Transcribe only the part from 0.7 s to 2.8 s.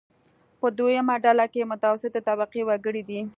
دویمه ډله کې متوسطې طبقې